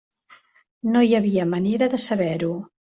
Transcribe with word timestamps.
No 0.95 1.03
hi 1.09 1.15
havia 1.21 1.47
manera 1.55 1.93
de 1.95 2.05
saber-ho. 2.09 2.55